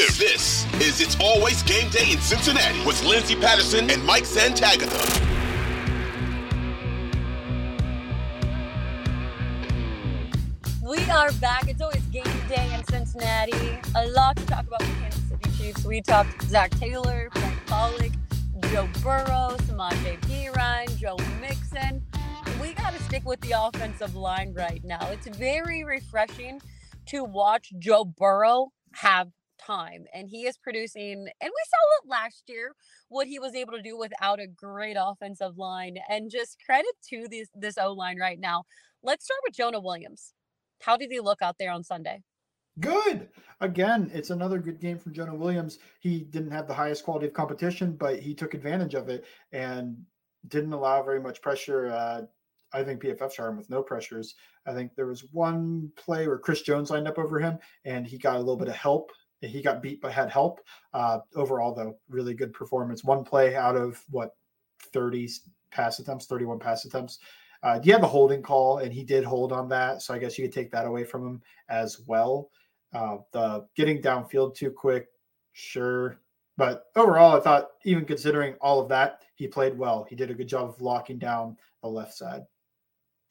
This, 0.00 0.64
is 0.80 0.98
It's 1.02 1.20
Always 1.20 1.62
Game 1.64 1.90
Day 1.90 2.12
in 2.12 2.18
Cincinnati 2.20 2.82
with 2.86 3.02
Lindsay 3.04 3.36
Patterson 3.36 3.90
and 3.90 4.02
Mike 4.06 4.24
Santagata. 4.24 4.88
We 10.82 10.98
are 11.10 11.32
back. 11.32 11.68
It's 11.68 11.82
always 11.82 12.02
game 12.06 12.24
day 12.48 12.72
in 12.72 12.82
Cincinnati. 12.84 13.78
A 13.94 14.06
lot 14.08 14.36
to 14.36 14.46
talk 14.46 14.66
about 14.66 14.80
the 14.80 14.86
Kansas 14.86 15.22
City 15.28 15.50
Chiefs. 15.58 15.84
We 15.84 16.00
talked 16.00 16.44
Zac 16.44 16.70
Taylor, 16.70 17.28
Frank 17.34 17.66
Pollack, 17.66 18.12
Joe 18.72 18.88
Burrow, 19.02 19.54
Samaje 19.66 20.18
Perine, 20.22 20.96
Joe 20.96 21.18
Mixon. 21.42 22.02
We 22.58 22.72
got 22.72 22.94
to 22.94 23.02
stick 23.02 23.26
with 23.26 23.42
the 23.42 23.52
offensive 23.52 24.14
line 24.14 24.54
right 24.54 24.82
now. 24.82 25.10
It's 25.10 25.28
very 25.28 25.84
refreshing 25.84 26.62
to 27.08 27.22
watch 27.22 27.70
Joe 27.78 28.06
Burrow 28.06 28.72
have 28.92 29.28
time 29.70 30.04
and 30.12 30.28
he 30.28 30.46
is 30.46 30.56
producing 30.56 31.18
and 31.40 31.50
we 31.50 31.50
saw 31.50 32.10
last 32.10 32.44
year 32.48 32.74
what 33.08 33.26
he 33.26 33.38
was 33.38 33.54
able 33.54 33.72
to 33.72 33.82
do 33.82 33.96
without 33.96 34.40
a 34.40 34.46
great 34.46 34.96
offensive 34.98 35.56
line 35.56 35.96
and 36.08 36.30
just 36.30 36.56
credit 36.64 36.92
to 37.08 37.26
this 37.30 37.48
this 37.54 37.78
O 37.78 37.92
line 37.92 38.18
right 38.18 38.40
now. 38.40 38.64
Let's 39.02 39.24
start 39.24 39.40
with 39.44 39.54
Jonah 39.54 39.80
Williams. 39.80 40.34
How 40.82 40.96
did 40.96 41.10
he 41.10 41.20
look 41.20 41.42
out 41.42 41.56
there 41.58 41.70
on 41.70 41.84
Sunday? 41.84 42.22
Good. 42.78 43.28
Again, 43.60 44.10
it's 44.14 44.30
another 44.30 44.58
good 44.58 44.80
game 44.80 44.98
from 44.98 45.12
Jonah 45.12 45.34
Williams. 45.34 45.78
He 46.00 46.20
didn't 46.20 46.52
have 46.52 46.66
the 46.66 46.74
highest 46.74 47.04
quality 47.04 47.26
of 47.26 47.32
competition, 47.32 47.92
but 47.92 48.20
he 48.20 48.34
took 48.34 48.54
advantage 48.54 48.94
of 48.94 49.08
it 49.08 49.24
and 49.52 49.96
didn't 50.48 50.72
allow 50.72 51.02
very 51.02 51.20
much 51.20 51.42
pressure. 51.42 51.92
Uh, 51.92 52.22
I 52.72 52.84
think 52.84 53.02
PFF 53.02 53.32
shot 53.32 53.48
him 53.48 53.56
with 53.58 53.68
no 53.68 53.82
pressures. 53.82 54.34
I 54.66 54.72
think 54.72 54.94
there 54.94 55.06
was 55.06 55.24
one 55.32 55.90
play 55.96 56.26
where 56.26 56.38
Chris 56.38 56.62
Jones 56.62 56.90
lined 56.90 57.08
up 57.08 57.18
over 57.18 57.38
him 57.38 57.58
and 57.84 58.06
he 58.06 58.16
got 58.16 58.36
a 58.36 58.38
little 58.38 58.56
bit 58.56 58.68
of 58.68 58.76
help. 58.76 59.10
He 59.40 59.62
got 59.62 59.82
beat 59.82 60.00
but 60.00 60.12
had 60.12 60.30
help. 60.30 60.60
Uh, 60.92 61.20
overall, 61.34 61.74
though, 61.74 61.96
really 62.08 62.34
good 62.34 62.52
performance. 62.52 63.04
One 63.04 63.24
play 63.24 63.56
out 63.56 63.76
of 63.76 64.02
what 64.10 64.36
30 64.92 65.28
pass 65.70 65.98
attempts, 65.98 66.26
31 66.26 66.58
pass 66.58 66.84
attempts. 66.84 67.18
Uh, 67.62 67.80
he 67.80 67.90
had 67.90 68.02
the 68.02 68.06
holding 68.06 68.42
call, 68.42 68.78
and 68.78 68.92
he 68.92 69.04
did 69.04 69.24
hold 69.24 69.52
on 69.52 69.68
that. 69.68 70.02
So 70.02 70.14
I 70.14 70.18
guess 70.18 70.38
you 70.38 70.44
could 70.44 70.54
take 70.54 70.70
that 70.72 70.86
away 70.86 71.04
from 71.04 71.26
him 71.26 71.42
as 71.68 72.00
well. 72.06 72.50
Uh, 72.92 73.18
the 73.32 73.66
getting 73.76 74.00
downfield 74.00 74.54
too 74.54 74.70
quick, 74.70 75.08
sure. 75.52 76.18
But 76.56 76.86
overall, 76.96 77.36
I 77.36 77.40
thought, 77.40 77.70
even 77.84 78.04
considering 78.04 78.54
all 78.60 78.80
of 78.80 78.88
that, 78.88 79.22
he 79.34 79.46
played 79.46 79.78
well. 79.78 80.06
He 80.08 80.16
did 80.16 80.30
a 80.30 80.34
good 80.34 80.48
job 80.48 80.68
of 80.68 80.80
locking 80.80 81.18
down 81.18 81.56
the 81.82 81.88
left 81.88 82.14
side. 82.14 82.42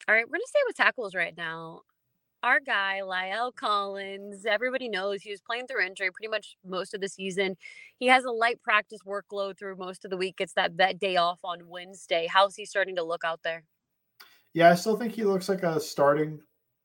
All 0.07 0.15
right, 0.15 0.25
we're 0.25 0.37
going 0.37 0.41
to 0.41 0.47
stay 0.47 0.59
with 0.65 0.75
tackles 0.75 1.13
right 1.13 1.35
now. 1.37 1.81
Our 2.41 2.61
guy, 2.61 3.01
La'el 3.03 3.53
Collins, 3.53 4.45
everybody 4.45 4.87
knows 4.87 5.21
he 5.21 5.31
was 5.31 5.41
playing 5.41 5.67
through 5.67 5.85
injury 5.85 6.09
pretty 6.09 6.29
much 6.29 6.55
most 6.65 6.93
of 6.93 7.01
the 7.01 7.09
season. 7.09 7.57
He 7.97 8.07
has 8.07 8.23
a 8.23 8.31
light 8.31 8.61
practice 8.61 9.01
workload 9.05 9.57
through 9.57 9.75
most 9.75 10.05
of 10.05 10.11
the 10.11 10.15
week. 10.15 10.37
Gets 10.37 10.53
that, 10.53 10.77
that 10.77 10.99
day 10.99 11.17
off 11.17 11.39
on 11.43 11.67
Wednesday. 11.67 12.27
How's 12.31 12.55
he 12.55 12.63
starting 12.63 12.95
to 12.95 13.03
look 13.03 13.25
out 13.25 13.41
there? 13.43 13.65
Yeah, 14.53 14.71
I 14.71 14.75
still 14.75 14.95
think 14.95 15.11
he 15.11 15.25
looks 15.25 15.49
like 15.49 15.63
a 15.63 15.81
starting 15.81 16.39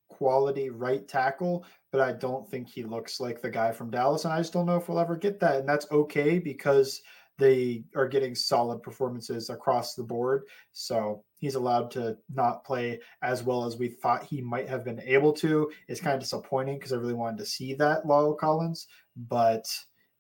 quality 0.08 0.70
right 0.70 1.06
tackle, 1.06 1.64
but 1.92 2.00
I 2.00 2.12
don't 2.12 2.50
think 2.50 2.68
he 2.68 2.82
looks 2.82 3.20
like 3.20 3.40
the 3.40 3.50
guy 3.50 3.70
from 3.70 3.90
Dallas. 3.90 4.24
And 4.24 4.34
I 4.34 4.38
just 4.38 4.52
don't 4.52 4.66
know 4.66 4.76
if 4.76 4.88
we'll 4.88 4.98
ever 4.98 5.16
get 5.16 5.38
that. 5.38 5.60
And 5.60 5.68
that's 5.68 5.86
okay 5.92 6.40
because 6.40 7.00
they 7.38 7.84
are 7.96 8.06
getting 8.06 8.34
solid 8.34 8.82
performances 8.82 9.50
across 9.50 9.94
the 9.94 10.02
board. 10.02 10.44
So 10.72 11.24
he's 11.38 11.56
allowed 11.56 11.90
to 11.92 12.16
not 12.32 12.64
play 12.64 13.00
as 13.22 13.42
well 13.42 13.64
as 13.64 13.76
we 13.76 13.88
thought 13.88 14.24
he 14.24 14.40
might 14.40 14.68
have 14.68 14.84
been 14.84 15.00
able 15.00 15.32
to. 15.34 15.70
It's 15.88 16.00
kind 16.00 16.14
of 16.14 16.20
disappointing 16.20 16.78
because 16.78 16.92
I 16.92 16.96
really 16.96 17.14
wanted 17.14 17.38
to 17.38 17.46
see 17.46 17.74
that 17.74 18.04
La'el 18.04 18.38
Collins, 18.38 18.86
but 19.16 19.66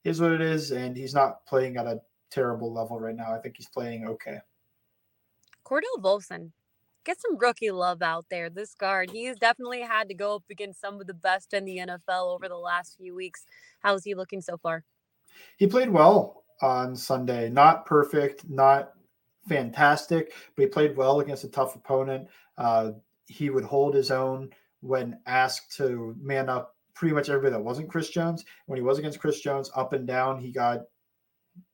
is 0.02 0.20
what 0.20 0.32
it 0.32 0.40
is. 0.40 0.72
And 0.72 0.96
he's 0.96 1.14
not 1.14 1.46
playing 1.46 1.76
at 1.76 1.86
a 1.86 2.00
terrible 2.30 2.72
level 2.72 2.98
right 2.98 3.16
now. 3.16 3.32
I 3.32 3.38
think 3.38 3.56
he's 3.56 3.68
playing 3.68 4.06
okay. 4.06 4.38
Cordell 5.64 6.02
Volson, 6.02 6.50
get 7.04 7.20
some 7.20 7.38
rookie 7.38 7.70
love 7.70 8.02
out 8.02 8.26
there. 8.28 8.50
This 8.50 8.74
guard, 8.74 9.10
he's 9.10 9.36
definitely 9.36 9.80
had 9.80 10.08
to 10.08 10.14
go 10.14 10.34
up 10.34 10.44
against 10.50 10.80
some 10.80 11.00
of 11.00 11.06
the 11.06 11.14
best 11.14 11.54
in 11.54 11.64
the 11.64 11.78
NFL 11.78 12.34
over 12.34 12.48
the 12.48 12.56
last 12.56 12.96
few 12.98 13.14
weeks. 13.14 13.44
How's 13.80 14.04
he 14.04 14.14
looking 14.14 14.42
so 14.42 14.58
far? 14.58 14.84
He 15.56 15.66
played 15.66 15.90
well 15.90 16.43
on 16.62 16.96
Sunday. 16.96 17.48
Not 17.48 17.86
perfect, 17.86 18.48
not 18.48 18.92
fantastic, 19.48 20.32
but 20.56 20.62
he 20.62 20.68
played 20.68 20.96
well 20.96 21.20
against 21.20 21.44
a 21.44 21.48
tough 21.48 21.76
opponent. 21.76 22.28
Uh, 22.56 22.92
he 23.26 23.50
would 23.50 23.64
hold 23.64 23.94
his 23.94 24.10
own 24.10 24.50
when 24.80 25.18
asked 25.26 25.76
to 25.76 26.14
man 26.20 26.48
up 26.48 26.76
pretty 26.94 27.14
much 27.14 27.28
everybody 27.28 27.52
that 27.52 27.64
wasn't 27.64 27.88
Chris 27.88 28.10
Jones. 28.10 28.44
When 28.66 28.76
he 28.76 28.82
was 28.82 28.98
against 28.98 29.18
Chris 29.18 29.40
Jones, 29.40 29.70
up 29.74 29.92
and 29.92 30.06
down, 30.06 30.38
he 30.38 30.52
got 30.52 30.82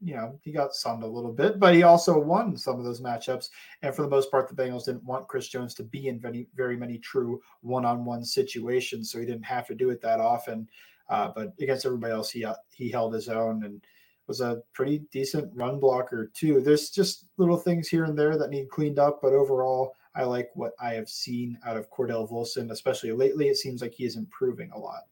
you 0.01 0.15
know, 0.15 0.39
he 0.43 0.53
got 0.53 0.75
sunned 0.75 1.03
a 1.03 1.07
little 1.07 1.33
bit, 1.33 1.59
but 1.59 1.75
he 1.75 1.83
also 1.83 2.19
won 2.19 2.57
some 2.57 2.79
of 2.79 2.85
those 2.85 3.01
matchups. 3.01 3.49
And 3.83 3.95
for 3.95 4.03
the 4.03 4.09
most 4.09 4.31
part, 4.31 4.49
the 4.49 4.55
Bengals 4.55 4.85
didn't 4.85 5.05
want 5.05 5.29
Chris 5.29 5.49
Jones 5.49 5.75
to 5.75 5.83
be 5.83 6.09
in 6.09 6.21
very, 6.21 6.49
very 6.55 6.77
many 6.77 6.99
true 6.99 7.41
one-on-one 7.63 8.25
situations, 8.25 9.11
so 9.11 9.19
he 9.19 9.27
didn't 9.27 9.45
have 9.45 9.67
to 9.69 9.75
do 9.75 9.91
it 9.91 10.01
that 10.03 10.21
often. 10.21 10.69
Uh, 11.09 11.31
but 11.35 11.55
against 11.61 11.87
everybody 11.87 12.13
else, 12.13 12.31
he 12.31 12.45
uh, 12.45 12.55
he 12.71 12.91
held 12.91 13.15
his 13.15 13.29
own 13.29 13.65
and 13.65 13.83
was 14.31 14.41
a 14.41 14.63
pretty 14.75 15.03
decent 15.11 15.51
run 15.57 15.81
blocker 15.81 16.31
too. 16.35 16.61
There's 16.61 16.91
just 16.91 17.27
little 17.37 17.57
things 17.57 17.89
here 17.89 18.05
and 18.05 18.17
there 18.17 18.39
that 18.39 18.51
need 18.51 18.71
cleaned 18.71 19.01
up, 19.01 19.19
but 19.21 19.33
overall, 19.33 19.93
I 20.15 20.23
like 20.23 20.51
what 20.55 20.71
I 20.81 20.95
have 20.95 21.09
seen 21.09 21.59
out 21.67 21.77
of 21.77 21.91
Cordell 21.91 22.31
Volson, 22.31 22.71
especially 22.71 23.11
lately. 23.11 23.49
It 23.49 23.57
seems 23.57 23.83
like 23.83 23.93
he 23.93 24.05
is 24.05 24.15
improving 24.15 24.71
a 24.73 24.79
lot. 24.79 25.03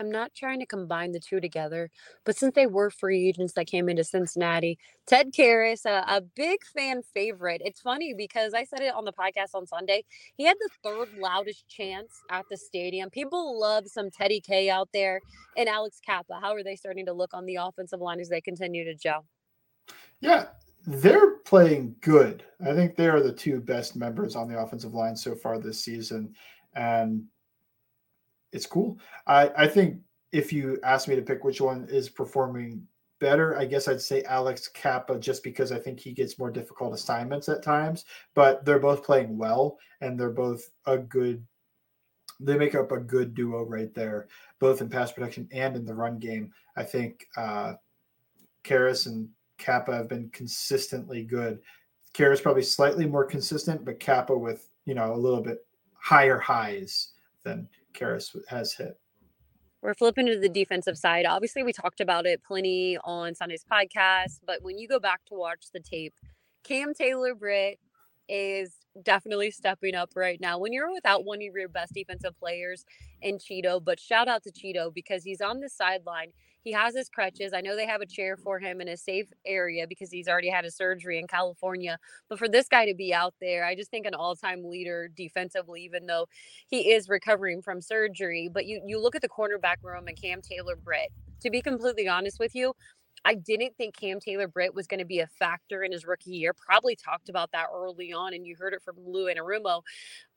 I'm 0.00 0.10
not 0.10 0.34
trying 0.34 0.60
to 0.60 0.66
combine 0.66 1.12
the 1.12 1.20
two 1.20 1.40
together, 1.40 1.90
but 2.24 2.36
since 2.36 2.54
they 2.54 2.66
were 2.66 2.90
free 2.90 3.28
agents 3.28 3.54
that 3.54 3.66
came 3.66 3.88
into 3.88 4.04
Cincinnati, 4.04 4.78
Ted 5.06 5.32
Karras, 5.32 5.84
a, 5.84 6.04
a, 6.08 6.20
big 6.20 6.58
fan 6.74 7.02
favorite. 7.14 7.62
It's 7.64 7.80
funny 7.80 8.14
because 8.16 8.54
I 8.54 8.64
said 8.64 8.80
it 8.80 8.94
on 8.94 9.04
the 9.04 9.12
podcast 9.12 9.54
on 9.54 9.66
Sunday. 9.66 10.04
He 10.36 10.44
had 10.44 10.56
the 10.58 10.70
third 10.82 11.08
loudest 11.18 11.66
chance 11.68 12.12
at 12.30 12.44
the 12.50 12.56
stadium. 12.56 13.10
People 13.10 13.58
love 13.58 13.86
some 13.86 14.10
Teddy 14.10 14.40
K 14.40 14.68
out 14.68 14.88
there 14.92 15.20
and 15.56 15.68
Alex 15.68 16.00
Cappa. 16.04 16.38
How 16.40 16.52
are 16.52 16.62
they 16.62 16.76
starting 16.76 17.06
to 17.06 17.12
look 17.12 17.32
on 17.34 17.46
the 17.46 17.56
offensive 17.56 18.00
line 18.00 18.20
as 18.20 18.28
they 18.28 18.40
continue 18.40 18.84
to 18.84 18.94
gel? 18.94 19.24
Yeah, 20.20 20.46
they're 20.86 21.38
playing 21.38 21.96
good. 22.00 22.44
I 22.64 22.74
think 22.74 22.96
they 22.96 23.08
are 23.08 23.20
the 23.20 23.32
two 23.32 23.60
best 23.60 23.96
members 23.96 24.36
on 24.36 24.48
the 24.48 24.58
offensive 24.58 24.94
line 24.94 25.16
so 25.16 25.34
far 25.34 25.58
this 25.58 25.80
season. 25.80 26.34
And 26.74 27.24
it's 28.56 28.66
cool. 28.66 28.98
I 29.26 29.50
I 29.56 29.68
think 29.68 30.00
if 30.32 30.52
you 30.52 30.80
ask 30.82 31.06
me 31.06 31.14
to 31.14 31.22
pick 31.22 31.44
which 31.44 31.60
one 31.60 31.86
is 31.88 32.08
performing 32.08 32.86
better, 33.20 33.56
I 33.56 33.64
guess 33.64 33.86
I'd 33.86 34.00
say 34.00 34.22
Alex 34.24 34.68
Cappa 34.68 35.18
just 35.18 35.42
because 35.44 35.72
I 35.72 35.78
think 35.78 36.00
he 36.00 36.12
gets 36.12 36.38
more 36.38 36.50
difficult 36.50 36.94
assignments 36.94 37.48
at 37.48 37.62
times, 37.62 38.04
but 38.34 38.64
they're 38.64 38.78
both 38.78 39.04
playing 39.04 39.38
well 39.38 39.78
and 40.00 40.18
they're 40.18 40.30
both 40.30 40.70
a 40.86 40.98
good 40.98 41.44
they 42.38 42.58
make 42.58 42.74
up 42.74 42.92
a 42.92 42.98
good 42.98 43.32
duo 43.34 43.62
right 43.62 43.94
there, 43.94 44.28
both 44.58 44.82
in 44.82 44.90
pass 44.90 45.10
protection 45.12 45.48
and 45.52 45.74
in 45.76 45.86
the 45.86 45.94
run 45.94 46.18
game. 46.18 46.52
I 46.76 46.82
think 46.82 47.26
uh 47.36 47.74
Karras 48.64 49.06
and 49.06 49.28
Cappa 49.58 49.94
have 49.94 50.08
been 50.08 50.28
consistently 50.30 51.22
good. 51.22 51.60
Karras 52.14 52.42
probably 52.42 52.62
slightly 52.62 53.06
more 53.06 53.24
consistent, 53.24 53.84
but 53.84 54.00
Cappa 54.00 54.36
with, 54.36 54.68
you 54.86 54.94
know, 54.94 55.14
a 55.14 55.16
little 55.16 55.42
bit 55.42 55.64
higher 55.94 56.38
highs 56.38 57.12
than 57.42 57.68
Karras 57.96 58.36
has 58.48 58.74
hit. 58.74 58.98
We're 59.82 59.94
flipping 59.94 60.26
to 60.26 60.38
the 60.38 60.48
defensive 60.48 60.98
side. 60.98 61.26
Obviously, 61.26 61.62
we 61.62 61.72
talked 61.72 62.00
about 62.00 62.26
it 62.26 62.42
plenty 62.42 62.98
on 63.04 63.34
Sunday's 63.34 63.64
podcast, 63.70 64.40
but 64.46 64.62
when 64.62 64.78
you 64.78 64.88
go 64.88 64.98
back 64.98 65.20
to 65.26 65.34
watch 65.34 65.66
the 65.72 65.80
tape, 65.80 66.14
Cam 66.64 66.94
Taylor 66.94 67.34
Britt 67.34 67.78
is 68.28 68.76
definitely 69.02 69.50
stepping 69.50 69.94
up 69.94 70.10
right 70.16 70.40
now. 70.40 70.58
When 70.58 70.72
you're 70.72 70.92
without 70.92 71.24
one 71.24 71.38
of 71.38 71.54
your 71.54 71.68
best 71.68 71.92
defensive 71.92 72.36
players 72.38 72.84
in 73.22 73.38
Chido, 73.38 73.82
but 73.82 74.00
shout 74.00 74.28
out 74.28 74.42
to 74.44 74.50
Chido 74.50 74.92
because 74.92 75.22
he's 75.22 75.40
on 75.40 75.60
the 75.60 75.68
sideline. 75.68 76.32
He 76.66 76.72
has 76.72 76.96
his 76.96 77.08
crutches. 77.08 77.54
I 77.54 77.62
know 77.62 77.76
they 77.76 77.86
have 77.86 78.02
a 78.02 78.06
chair 78.06 78.36
for 78.36 78.58
him 78.60 78.82
in 78.82 78.88
a 78.88 78.98
safe 78.98 79.28
area 79.46 79.86
because 79.88 80.10
he's 80.10 80.28
already 80.28 80.50
had 80.50 80.66
a 80.66 80.72
surgery 80.72 81.18
in 81.18 81.28
California. 81.28 81.98
But 82.28 82.40
for 82.40 82.48
this 82.48 82.68
guy 82.68 82.86
to 82.86 82.94
be 82.94 83.14
out 83.14 83.34
there, 83.40 83.64
I 83.64 83.76
just 83.76 83.90
think 83.90 84.06
an 84.06 84.14
all-time 84.14 84.64
leader 84.64 85.08
defensively, 85.08 85.82
even 85.84 86.06
though 86.06 86.26
he 86.68 86.92
is 86.92 87.08
recovering 87.08 87.62
from 87.62 87.80
surgery. 87.82 88.50
But 88.52 88.66
you 88.66 88.82
you 88.86 89.00
look 89.00 89.16
at 89.16 89.22
the 89.22 89.30
cornerback 89.30 89.78
room 89.84 90.08
and 90.08 90.20
Cam 90.20 90.42
Taylor 90.42 90.76
Britt. 90.76 91.10
to 91.42 91.50
be 91.50 91.62
completely 91.62 92.08
honest 92.08 92.38
with 92.40 92.54
you, 92.54 92.74
I 93.26 93.34
didn't 93.34 93.76
think 93.76 93.96
Cam 93.96 94.20
Taylor 94.20 94.46
Britt 94.46 94.72
was 94.72 94.86
going 94.86 95.00
to 95.00 95.04
be 95.04 95.18
a 95.18 95.26
factor 95.26 95.82
in 95.82 95.90
his 95.90 96.06
rookie 96.06 96.30
year. 96.30 96.54
Probably 96.54 96.94
talked 96.94 97.28
about 97.28 97.50
that 97.50 97.66
early 97.74 98.12
on, 98.12 98.34
and 98.34 98.46
you 98.46 98.54
heard 98.54 98.72
it 98.72 98.82
from 98.84 98.94
Lou 99.04 99.26
Anarumo. 99.26 99.82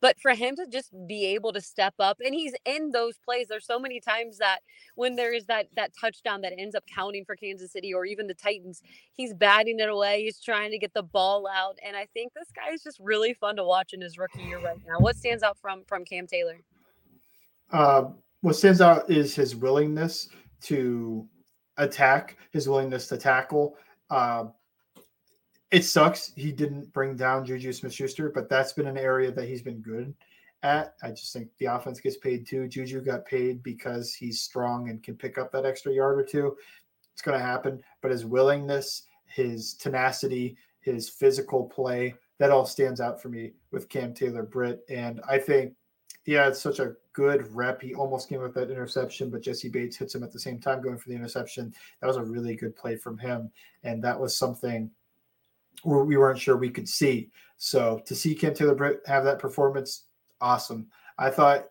But 0.02 0.20
for 0.20 0.32
him 0.32 0.56
to 0.56 0.66
just 0.66 0.92
be 1.08 1.28
able 1.28 1.54
to 1.54 1.62
step 1.62 1.94
up, 2.00 2.18
and 2.20 2.34
he's 2.34 2.56
in 2.66 2.90
those 2.90 3.20
plays. 3.24 3.48
There's 3.48 3.68
so 3.68 3.78
many 3.78 4.00
times 4.00 4.40
that 4.40 4.62
when 4.96 5.16
there 5.16 5.32
is 5.32 5.46
that 5.46 5.68
that 5.76 5.92
touchdown 6.02 6.42
that 6.42 6.54
ends 6.58 6.74
up 6.74 6.84
counting 6.94 7.26
for 7.26 7.36
Kansas 7.36 7.72
City 7.72 7.94
or 7.94 8.06
even 8.06 8.26
the 8.26 8.34
Titans, 8.34 8.82
he's 9.14 9.36
batting 9.36 9.80
it 9.80 9.90
away. 9.90 10.24
He's 10.24 10.40
trying 10.40 10.72
to 10.72 10.80
get 10.80 10.96
the 10.96 11.04
ball 11.04 11.48
out, 11.48 11.78
and 11.86 11.96
I 11.96 12.08
think 12.16 12.34
this 12.34 12.50
guy 12.56 12.74
is 12.74 12.82
just 12.82 12.98
really 13.00 13.36
fun 13.36 13.56
to 13.58 13.64
watch 13.64 13.94
in 13.94 14.02
his 14.02 14.18
rookie 14.18 14.42
year 14.42 14.60
right 14.60 14.80
now. 14.88 14.98
What 14.98 15.16
stands 15.16 15.44
out 15.44 15.60
from 15.62 15.84
from 15.88 16.06
Cam 16.06 16.26
Taylor? 16.26 16.60
Uh, 17.72 18.06
what 18.42 18.56
stands 18.56 18.82
out 18.82 19.08
is 19.12 19.36
his 19.36 19.56
willingness 19.56 20.30
to 20.62 21.28
attack, 21.80 22.38
his 22.52 22.70
willingness 22.70 23.08
to 23.08 23.18
tackle. 23.18 23.76
Uh, 24.10 24.46
it 25.72 25.84
sucks 25.84 26.32
he 26.36 26.52
didn't 26.52 26.92
bring 26.94 27.16
down 27.16 27.46
Juju 27.46 27.74
Smith 27.74 27.94
Schuster, 27.94 28.30
but 28.30 28.50
that's 28.50 28.74
been 28.74 28.88
an 28.88 28.98
area 28.98 29.32
that 29.32 29.48
he's 29.48 29.62
been 29.62 29.82
good 29.82 30.14
at. 30.64 30.96
I 31.04 31.10
just 31.10 31.34
think 31.34 31.50
the 31.58 31.68
offense 31.68 32.00
gets 32.00 32.18
paid 32.18 32.46
too. 32.46 32.68
Juju 32.68 33.02
got 33.02 33.26
paid 33.26 33.64
because 33.64 34.14
he's 34.14 34.42
strong 34.42 34.90
and 34.90 35.02
can 35.04 35.16
pick 35.16 35.38
up 35.38 35.52
that 35.52 35.66
extra 35.66 35.94
yard 35.94 36.20
or 36.20 36.24
two. 36.24 36.58
It's 37.14 37.22
going 37.22 37.40
to 37.40 37.46
happen, 37.46 37.82
but 38.02 38.12
his 38.12 38.26
willingness, 38.26 39.04
his 39.26 39.74
tenacity, 39.74 40.58
his 40.82 41.10
physical 41.10 41.66
play, 41.66 42.16
that 42.40 42.52
all 42.52 42.66
stands 42.66 43.02
out 43.02 43.22
for 43.22 43.30
me 43.30 43.52
with 43.72 43.90
Cam 43.90 44.14
Taylor 44.14 44.44
Britt. 44.44 44.82
And 44.90 45.22
I 45.30 45.38
think, 45.38 45.74
yeah, 46.26 46.48
it's 46.48 46.62
such 46.62 46.80
a 46.80 46.94
good 47.20 47.54
rep. 47.54 47.82
He 47.82 47.94
almost 47.94 48.30
came 48.30 48.42
with 48.42 48.54
that 48.54 48.72
interception, 48.72 49.30
but 49.30 49.42
Jessie 49.42 49.68
Bates 49.68 49.98
hits 49.98 50.16
him 50.16 50.24
at 50.24 50.32
the 50.32 50.40
same 50.40 50.58
time 50.58 50.82
going 50.82 50.98
for 50.98 51.10
the 51.10 51.16
interception. 51.16 51.74
That 52.00 52.08
was 52.08 52.16
a 52.16 52.24
really 52.24 52.56
good 52.56 52.78
play 52.78 52.96
from 52.96 53.18
him. 53.18 53.52
And 53.84 54.02
that 54.04 54.18
was 54.18 54.38
something 54.38 54.90
where 55.84 56.06
we 56.06 56.16
weren't 56.16 56.40
sure 56.40 56.56
we 56.56 56.70
could 56.70 56.88
see. 56.88 57.30
So 57.58 58.02
to 58.06 58.16
see 58.16 58.34
Cam 58.36 58.54
Taylor 58.54 58.74
Britt 58.74 59.02
have 59.06 59.26
that 59.26 59.38
performance, 59.38 60.06
awesome. 60.40 60.88
I 61.18 61.30
thought 61.30 61.66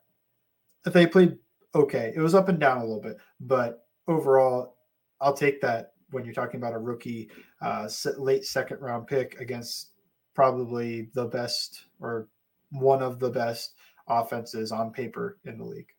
that 0.85 0.93
they 0.93 1.07
played 1.07 1.39
okay. 1.75 2.13
It 2.15 2.21
was 2.21 2.35
up 2.35 2.51
and 2.51 2.61
down 2.61 2.79
a 2.79 2.85
little 2.85 3.01
bit, 3.01 3.17
but 3.41 3.87
overall, 4.07 4.77
I'll 5.19 5.33
take 5.33 5.63
that 5.63 5.93
when 6.11 6.27
you're 6.27 6.35
talking 6.35 6.61
about 6.61 6.75
a 6.75 6.79
rookie 6.79 7.31
uh, 7.63 7.89
late 8.19 8.45
second 8.45 8.83
round 8.83 9.07
pick 9.07 9.41
against 9.41 9.93
probably 10.35 11.09
the 11.15 11.25
best 11.25 11.87
or 12.01 12.29
one 12.71 13.03
of 13.03 13.19
the 13.19 13.31
best 13.31 13.75
offenses 14.09 14.73
on 14.73 14.93
paper 14.93 15.39
in 15.45 15.59
the 15.59 15.65
league. 15.65 15.93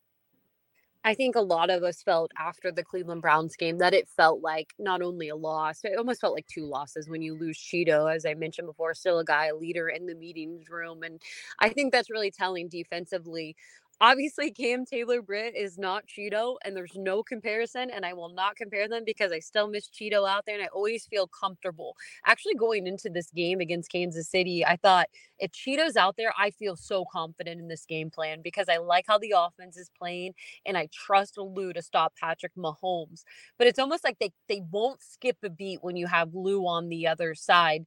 I 1.06 1.14
think 1.14 1.36
a 1.36 1.42
lot 1.42 1.70
of 1.70 1.82
us 1.82 2.04
felt 2.04 2.32
after 2.38 2.72
the 2.72 2.84
Cleveland 2.84 3.22
Browns 3.22 3.56
game 3.56 3.78
that 3.78 3.94
it 3.94 4.10
felt 4.10 4.42
like 4.42 4.74
not 4.78 5.02
only 5.02 5.30
a 5.30 5.36
loss, 5.36 5.80
it 5.86 5.98
almost 5.98 6.20
felt 6.20 6.34
like 6.34 6.46
two 6.48 6.66
losses 6.66 7.08
when 7.08 7.22
you 7.22 7.38
lose 7.40 7.58
Chido, 7.58 8.14
as 8.14 8.26
I 8.26 8.34
mentioned 8.34 8.68
before, 8.68 8.94
still 8.94 9.20
a 9.20 9.24
guy, 9.24 9.46
a 9.46 9.56
leader 9.56 9.88
in 9.88 10.06
the 10.08 10.16
meetings 10.16 10.70
room. 10.70 11.04
And 11.04 11.22
I 11.60 11.70
think 11.70 11.94
that's 11.94 12.10
really 12.10 12.32
telling 12.32 12.68
defensively 12.68 13.56
obviously 14.01 14.51
Cam 14.51 14.86
Taylor 14.86 15.22
Britt 15.22 15.56
is 15.56 15.78
not 15.78 16.06
Chido, 16.07 16.56
and 16.63 16.75
there's 16.75 16.96
no 16.96 17.24
comparison, 17.24 17.90
and 17.90 18.06
I 18.06 18.13
will 18.13 18.30
not 18.30 18.56
compare 18.56 18.88
them 18.88 19.04
because 19.06 19.31
I 19.31 19.40
still 19.40 19.68
miss 19.69 19.88
Chido 19.90 20.28
out 20.30 20.46
there, 20.46 20.56
and 20.56 20.63
I 20.63 20.68
always 20.68 21.06
feel 21.06 21.28
comfortable. 21.28 21.96
Actually, 22.25 22.56
going 22.56 22.88
into 22.88 23.10
this 23.10 23.31
game 23.31 23.60
against 23.60 23.92
Kansas 23.92 24.30
City, 24.30 24.66
I 24.66 24.75
thought 24.78 25.07
if 25.40 25.51
Chido's 25.51 25.96
out 25.96 26.16
there, 26.18 26.34
I 26.38 26.51
feel 26.51 26.75
so 26.75 27.06
confident 27.12 27.60
in 27.62 27.68
this 27.68 27.86
game 27.86 28.10
plan 28.10 28.42
because 28.44 28.68
I 28.69 28.78
like 28.78 29.06
how 29.07 29.18
the 29.18 29.34
offense 29.38 29.78
is 29.78 29.90
playing, 29.98 30.34
and 30.66 30.78
I 30.78 30.88
trust 30.94 31.38
Lou 31.38 31.74
to 31.74 31.81
stop 31.81 32.13
Patrick 32.19 32.56
Mahomes. 32.56 33.24
But 33.57 33.68
it's 33.68 33.80
almost 33.80 34.04
like 34.04 34.18
they 34.19 34.31
they 34.48 34.62
won't 34.72 35.02
skip 35.02 35.38
a 35.44 35.50
beat 35.50 35.80
when 35.84 35.95
you 35.95 36.07
have 36.07 36.34
Lou 36.34 36.66
on 36.68 36.90
the 36.90 37.07
other 37.07 37.36
side. 37.36 37.86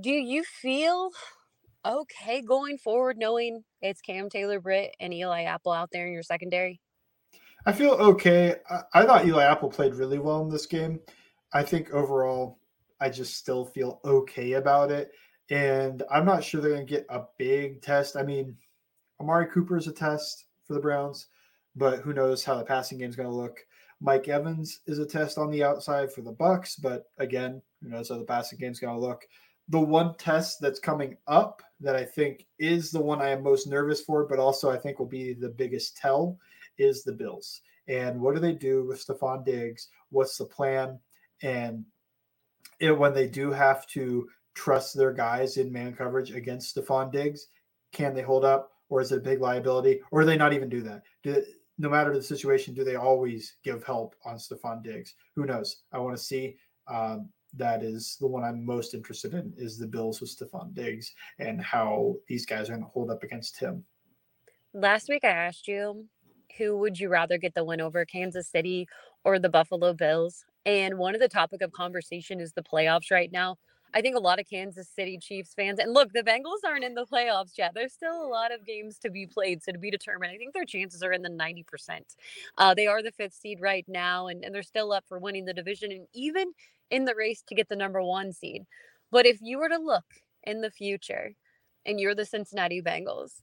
Do 0.00 0.10
you 0.10 0.44
feel 0.44 1.10
okay 1.84 2.42
going 2.42 2.78
forward, 2.78 3.16
knowing 3.18 3.64
it's 3.80 4.00
Cam 4.00 4.28
Taylor 4.28 4.60
Britt 4.60 4.94
and 5.00 5.14
Eli 5.14 5.42
Apple 5.42 5.72
out 5.72 5.90
there 5.92 6.06
in 6.06 6.12
your 6.12 6.22
secondary? 6.22 6.80
I 7.66 7.72
feel 7.72 7.92
okay. 7.92 8.56
I, 8.68 8.80
I 8.94 9.04
thought 9.04 9.26
Eli 9.26 9.44
Apple 9.44 9.70
played 9.70 9.94
really 9.94 10.18
well 10.18 10.42
in 10.42 10.48
this 10.48 10.66
game. 10.66 11.00
I 11.52 11.62
think 11.62 11.90
overall, 11.90 12.58
I 13.00 13.08
just 13.08 13.34
still 13.34 13.64
feel 13.64 14.00
okay 14.04 14.52
about 14.52 14.90
it. 14.90 15.10
And 15.50 16.02
I'm 16.10 16.24
not 16.24 16.44
sure 16.44 16.60
they're 16.60 16.72
going 16.72 16.86
to 16.86 16.92
get 16.92 17.06
a 17.08 17.24
big 17.38 17.82
test. 17.82 18.16
I 18.16 18.22
mean, 18.22 18.56
Amari 19.20 19.46
Cooper 19.46 19.76
is 19.76 19.88
a 19.88 19.92
test 19.92 20.46
for 20.64 20.74
the 20.74 20.80
Browns, 20.80 21.26
but 21.74 22.00
who 22.00 22.12
knows 22.12 22.44
how 22.44 22.56
the 22.56 22.64
passing 22.64 22.98
game 22.98 23.10
is 23.10 23.16
going 23.16 23.28
to 23.28 23.34
look. 23.34 23.58
Mike 24.00 24.28
Evans 24.28 24.80
is 24.86 24.98
a 24.98 25.06
test 25.06 25.36
on 25.36 25.50
the 25.50 25.62
outside 25.62 26.12
for 26.12 26.22
the 26.22 26.32
Bucks, 26.32 26.76
but 26.76 27.04
again, 27.18 27.60
who 27.82 27.90
knows 27.90 28.08
how 28.08 28.16
the 28.16 28.24
passing 28.24 28.58
game 28.58 28.72
is 28.72 28.80
going 28.80 28.94
to 28.94 29.00
look 29.00 29.26
the 29.70 29.80
one 29.80 30.16
test 30.16 30.60
that's 30.60 30.80
coming 30.80 31.16
up 31.28 31.62
that 31.80 31.96
I 31.96 32.04
think 32.04 32.46
is 32.58 32.90
the 32.90 33.00
one 33.00 33.22
I 33.22 33.30
am 33.30 33.42
most 33.42 33.68
nervous 33.68 34.02
for, 34.02 34.26
but 34.26 34.38
also 34.38 34.70
I 34.70 34.76
think 34.76 34.98
will 34.98 35.06
be 35.06 35.32
the 35.32 35.48
biggest 35.48 35.96
tell 35.96 36.38
is 36.76 37.02
the 37.02 37.12
Bills. 37.12 37.62
And 37.88 38.20
what 38.20 38.34
do 38.34 38.40
they 38.40 38.52
do 38.52 38.84
with 38.84 39.04
Stefon 39.04 39.44
Diggs? 39.44 39.88
What's 40.10 40.36
the 40.36 40.44
plan? 40.44 40.98
And 41.42 41.84
it, 42.80 42.96
when 42.96 43.14
they 43.14 43.28
do 43.28 43.52
have 43.52 43.86
to 43.88 44.28
trust 44.54 44.96
their 44.96 45.12
guys 45.12 45.56
in 45.56 45.72
man 45.72 45.94
coverage 45.94 46.32
against 46.32 46.74
Stefon 46.76 47.12
Diggs, 47.12 47.46
can 47.92 48.14
they 48.14 48.22
hold 48.22 48.44
up? 48.44 48.72
Or 48.88 49.00
is 49.00 49.12
it 49.12 49.18
a 49.18 49.20
big 49.20 49.40
liability? 49.40 50.00
Or 50.10 50.20
do 50.20 50.26
they 50.26 50.36
not 50.36 50.52
even 50.52 50.68
do 50.68 50.82
that? 50.82 51.02
Do, 51.22 51.42
no 51.78 51.88
matter 51.88 52.12
the 52.12 52.22
situation, 52.22 52.74
do 52.74 52.82
they 52.82 52.96
always 52.96 53.56
give 53.62 53.84
help 53.84 54.16
on 54.24 54.34
Stefon 54.34 54.82
Diggs? 54.82 55.14
Who 55.36 55.46
knows? 55.46 55.82
I 55.92 55.98
want 55.98 56.16
to 56.16 56.22
see. 56.22 56.56
Um, 56.88 57.28
that 57.56 57.82
is 57.82 58.16
the 58.20 58.26
one 58.26 58.44
I'm 58.44 58.64
most 58.64 58.94
interested 58.94 59.34
in 59.34 59.52
is 59.56 59.78
the 59.78 59.86
Bills 59.86 60.20
with 60.20 60.36
Stefon 60.36 60.74
Diggs 60.74 61.12
and 61.38 61.60
how 61.60 62.16
these 62.28 62.46
guys 62.46 62.68
are 62.68 62.72
going 62.72 62.84
to 62.84 62.90
hold 62.90 63.10
up 63.10 63.22
against 63.22 63.58
him. 63.58 63.84
Last 64.72 65.08
week 65.08 65.24
I 65.24 65.30
asked 65.30 65.66
you 65.66 66.06
who 66.58 66.76
would 66.76 66.98
you 66.98 67.08
rather 67.08 67.38
get 67.38 67.54
the 67.54 67.64
win 67.64 67.80
over 67.80 68.04
Kansas 68.04 68.48
City 68.48 68.88
or 69.24 69.38
the 69.38 69.48
Buffalo 69.48 69.92
Bills? 69.92 70.44
And 70.66 70.98
one 70.98 71.14
of 71.14 71.20
the 71.20 71.28
topic 71.28 71.62
of 71.62 71.72
conversation 71.72 72.40
is 72.40 72.52
the 72.52 72.62
playoffs 72.62 73.10
right 73.10 73.30
now. 73.32 73.56
I 73.92 74.00
think 74.02 74.14
a 74.14 74.20
lot 74.20 74.38
of 74.38 74.48
Kansas 74.48 74.88
City 74.88 75.18
Chiefs 75.18 75.52
fans, 75.54 75.80
and 75.80 75.92
look, 75.92 76.12
the 76.12 76.22
Bengals 76.22 76.64
aren't 76.64 76.84
in 76.84 76.94
the 76.94 77.06
playoffs 77.06 77.58
yet. 77.58 77.72
There's 77.74 77.92
still 77.92 78.24
a 78.24 78.28
lot 78.28 78.52
of 78.52 78.64
games 78.64 78.98
to 78.98 79.10
be 79.10 79.26
played, 79.26 79.62
so 79.62 79.72
to 79.72 79.78
be 79.78 79.90
determined. 79.90 80.32
I 80.32 80.36
think 80.36 80.54
their 80.54 80.64
chances 80.64 81.02
are 81.02 81.12
in 81.12 81.22
the 81.22 81.30
90%. 81.30 81.64
Uh, 82.56 82.74
they 82.74 82.86
are 82.86 83.02
the 83.02 83.10
fifth 83.10 83.34
seed 83.34 83.60
right 83.60 83.84
now, 83.88 84.28
and, 84.28 84.44
and 84.44 84.54
they're 84.54 84.62
still 84.62 84.92
up 84.92 85.04
for 85.08 85.18
winning 85.18 85.44
the 85.44 85.54
division 85.54 85.90
and 85.90 86.06
even 86.12 86.52
in 86.90 87.04
the 87.04 87.14
race 87.14 87.42
to 87.48 87.54
get 87.54 87.68
the 87.68 87.76
number 87.76 88.02
one 88.02 88.32
seed. 88.32 88.64
But 89.10 89.26
if 89.26 89.38
you 89.40 89.58
were 89.58 89.68
to 89.68 89.78
look 89.78 90.04
in 90.44 90.60
the 90.60 90.70
future 90.70 91.34
and 91.86 91.98
you're 91.98 92.14
the 92.14 92.24
Cincinnati 92.24 92.82
Bengals, 92.82 93.42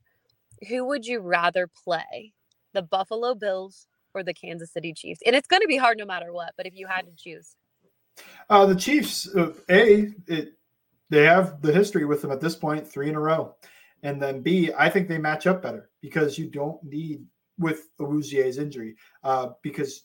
who 0.67 0.85
would 0.85 1.05
you 1.05 1.19
rather 1.19 1.67
play? 1.67 2.33
The 2.73 2.81
Buffalo 2.81 3.33
Bills 3.35 3.87
or 4.13 4.23
the 4.23 4.33
Kansas 4.33 4.71
City 4.71 4.93
Chiefs? 4.93 5.21
And 5.25 5.35
it's 5.35 5.47
going 5.47 5.61
to 5.61 5.67
be 5.67 5.77
hard 5.77 5.97
no 5.97 6.05
matter 6.05 6.31
what, 6.31 6.53
but 6.57 6.65
if 6.65 6.75
you 6.75 6.87
had 6.87 7.05
to 7.05 7.11
choose. 7.15 7.55
Uh, 8.49 8.65
the 8.65 8.75
Chiefs, 8.75 9.33
uh, 9.35 9.53
A, 9.69 10.09
it, 10.27 10.53
they 11.09 11.23
have 11.23 11.61
the 11.61 11.71
history 11.71 12.05
with 12.05 12.21
them 12.21 12.31
at 12.31 12.41
this 12.41 12.55
point, 12.55 12.87
three 12.87 13.09
in 13.09 13.15
a 13.15 13.19
row. 13.19 13.55
And 14.03 14.21
then 14.21 14.41
B, 14.41 14.71
I 14.77 14.89
think 14.89 15.07
they 15.07 15.17
match 15.17 15.47
up 15.47 15.61
better 15.61 15.89
because 16.01 16.37
you 16.37 16.49
don't 16.49 16.83
need 16.83 17.25
with 17.57 17.89
Awuzie's 17.99 18.57
injury 18.57 18.95
uh, 19.23 19.49
because 19.63 20.03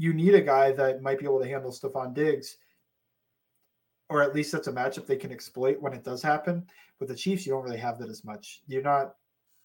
you 0.00 0.14
need 0.14 0.34
a 0.34 0.40
guy 0.40 0.72
that 0.72 1.02
might 1.02 1.18
be 1.18 1.26
able 1.26 1.40
to 1.40 1.48
handle 1.48 1.70
Stefon 1.70 2.14
Diggs, 2.14 2.56
or 4.08 4.22
at 4.22 4.34
least 4.34 4.50
that's 4.50 4.66
a 4.66 4.72
matchup 4.72 5.06
they 5.06 5.16
can 5.16 5.30
exploit 5.30 5.78
when 5.78 5.92
it 5.92 6.04
does 6.04 6.22
happen. 6.22 6.66
With 6.98 7.10
the 7.10 7.14
Chiefs, 7.14 7.44
you 7.44 7.52
don't 7.52 7.64
really 7.64 7.76
have 7.76 7.98
that 7.98 8.08
as 8.08 8.24
much. 8.24 8.62
You're 8.66 8.82
not 8.82 9.16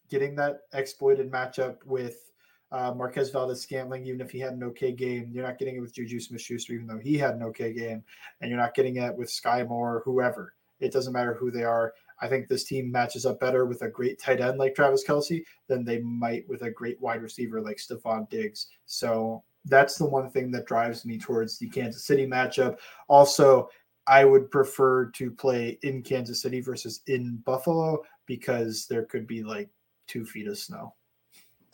getting 0.10 0.36
that 0.36 0.64
exploited 0.74 1.32
matchup 1.32 1.78
with 1.86 2.34
uh, 2.74 2.94
Marquez 2.94 3.30
Valdes 3.30 3.62
Scantling, 3.62 4.06
even 4.06 4.20
if 4.20 4.30
he 4.30 4.40
had 4.40 4.52
an 4.52 4.64
okay 4.64 4.92
game. 4.92 5.30
You're 5.32 5.46
not 5.46 5.58
getting 5.58 5.78
it 5.78 5.80
with 5.80 5.94
Juju 5.96 6.20
Smith 6.20 6.42
Schuster, 6.42 6.74
even 6.74 6.86
though 6.86 7.00
he 7.00 7.18
had 7.18 7.36
an 7.36 7.44
okay 7.44 7.72
game. 7.72 8.04
And 8.42 8.50
you're 8.50 8.60
not 8.60 8.76
getting 8.76 8.98
it 8.98 9.16
with 9.16 9.30
Sky 9.30 9.64
Moore, 9.64 10.02
whoever. 10.04 10.54
It 10.82 10.92
doesn't 10.92 11.14
matter 11.14 11.34
who 11.34 11.50
they 11.50 11.64
are. 11.64 11.94
I 12.20 12.28
think 12.28 12.50
this 12.50 12.66
team 12.66 12.92
matches 12.92 13.26
up 13.26 13.40
better 13.40 13.66
with 13.66 13.84
a 13.84 13.90
great 13.90 14.20
tight 14.20 14.42
end 14.42 14.58
like 14.58 14.76
Travis 14.76 15.06
Kelce 15.08 15.46
than 15.68 15.86
they 15.86 16.00
might 16.00 16.48
with 16.50 16.64
a 16.64 16.72
great 16.72 17.00
wide 17.00 17.22
receiver 17.22 17.62
like 17.62 17.78
Stefon 17.78 18.30
Diggs. 18.30 18.68
So 18.86 19.44
that's 19.66 19.98
the 19.98 20.06
one 20.06 20.30
thing 20.30 20.52
that 20.52 20.66
drives 20.66 21.06
me 21.06 21.18
towards 21.18 21.58
the 21.58 21.70
Kansas 21.70 22.06
City 22.06 22.28
matchup. 22.28 22.78
Also, 23.08 23.70
I 24.08 24.26
would 24.26 24.52
prefer 24.52 25.08
to 25.12 25.32
play 25.32 25.80
in 25.82 26.04
Kansas 26.04 26.42
City 26.42 26.62
versus 26.62 27.02
in 27.08 27.38
Buffalo 27.46 28.04
because 28.26 28.86
there 28.88 29.04
could 29.04 29.28
be 29.28 29.44
like 29.44 29.70
two 30.08 30.26
feet 30.26 30.48
of 30.48 30.58
snow. 30.58 30.94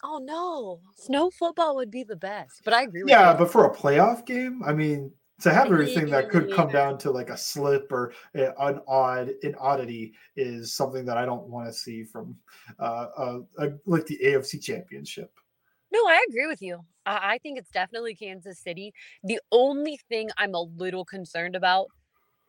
Oh 0.03 0.17
no, 0.17 0.79
snow 0.95 1.29
football 1.29 1.75
would 1.75 1.91
be 1.91 2.03
the 2.03 2.15
best. 2.15 2.61
But 2.63 2.73
I 2.73 2.83
agree. 2.83 3.03
yeah, 3.05 3.33
you. 3.33 3.37
but 3.37 3.51
for 3.51 3.65
a 3.65 3.75
playoff 3.75 4.25
game, 4.25 4.63
I 4.65 4.73
mean, 4.73 5.11
to 5.41 5.53
have 5.53 5.67
everything 5.67 6.09
that 6.09 6.29
could 6.29 6.51
come 6.53 6.69
down 6.69 6.97
to 6.99 7.11
like 7.11 7.29
a 7.29 7.37
slip 7.37 7.91
or 7.91 8.13
an 8.33 8.79
odd 8.87 9.31
an 9.43 9.55
oddity 9.59 10.13
is 10.35 10.73
something 10.73 11.05
that 11.05 11.17
I 11.17 11.25
don't 11.25 11.47
want 11.47 11.67
to 11.67 11.73
see 11.73 12.03
from 12.03 12.35
uh, 12.79 13.07
uh, 13.17 13.39
like 13.85 14.05
the 14.05 14.19
AFC 14.23 14.61
Championship. 14.61 15.31
No, 15.91 15.99
I 16.07 16.25
agree 16.29 16.47
with 16.47 16.61
you. 16.61 16.79
I, 17.05 17.33
I 17.33 17.37
think 17.39 17.57
it's 17.57 17.69
definitely 17.71 18.15
Kansas 18.15 18.59
City. 18.59 18.93
The 19.23 19.39
only 19.51 19.99
thing 20.09 20.29
I'm 20.37 20.55
a 20.55 20.61
little 20.61 21.05
concerned 21.05 21.55
about, 21.55 21.87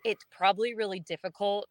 it's 0.05 0.25
probably 0.31 0.75
really 0.75 1.01
difficult 1.01 1.67